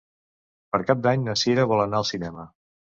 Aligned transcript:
Per 0.77 0.81
Cap 0.87 1.05
d'Any 1.05 1.29
na 1.29 1.39
Sira 1.43 1.71
vol 1.75 1.87
anar 1.87 2.03
al 2.05 2.13
cinema. 2.15 2.53